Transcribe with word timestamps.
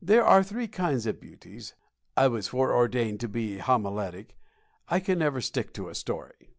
There 0.00 0.24
are 0.24 0.42
three 0.42 0.68
kinds 0.68 1.04
of 1.04 1.20
beauties 1.20 1.74
I 2.16 2.28
was 2.28 2.48
foreordained 2.48 3.20
to 3.20 3.28
be 3.28 3.58
homiletic; 3.58 4.34
I 4.88 5.00
can 5.00 5.18
never 5.18 5.42
stick 5.42 5.74
to 5.74 5.90
a 5.90 5.94
story. 5.94 6.56